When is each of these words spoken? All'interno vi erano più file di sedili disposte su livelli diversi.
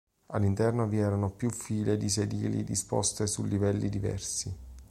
All'interno 0.31 0.87
vi 0.87 0.97
erano 0.97 1.29
più 1.29 1.51
file 1.51 1.95
di 1.95 2.09
sedili 2.09 2.63
disposte 2.63 3.27
su 3.27 3.43
livelli 3.43 3.87
diversi. 3.87 4.51